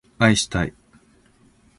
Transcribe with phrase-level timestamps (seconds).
[0.17, 0.73] 愛したい